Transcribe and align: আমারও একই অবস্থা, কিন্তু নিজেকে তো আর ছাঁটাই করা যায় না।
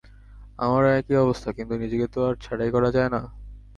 আমারও 0.59 0.89
একই 0.99 1.15
অবস্থা, 1.15 1.49
কিন্তু 1.51 1.73
নিজেকে 1.77 2.07
তো 2.13 2.19
আর 2.27 2.35
ছাঁটাই 2.43 2.71
করা 2.71 2.89
যায় 2.91 3.09
না। 3.09 3.21